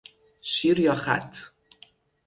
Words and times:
شیر 0.41 0.79
یا 0.79 0.95
خط؟ 0.95 1.35